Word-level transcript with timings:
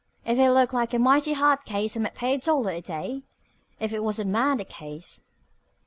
"If 0.25 0.39
it 0.39 0.49
looked 0.49 0.73
like 0.73 0.95
a 0.95 0.97
mighty 0.97 1.33
hard 1.33 1.63
case 1.63 1.95
I 1.95 1.99
might 1.99 2.15
pay 2.15 2.33
a 2.33 2.39
dollar 2.39 2.71
a 2.71 2.81
day 2.81 3.21
if 3.79 3.93
it 3.93 4.03
was 4.03 4.17
a 4.17 4.25
murder 4.25 4.65
case." 4.65 5.27